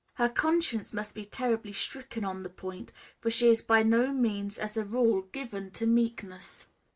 [0.15, 4.57] Her conscience must be terribly stricken on the point, for she is by no means
[4.57, 6.65] as a rule given to meekness.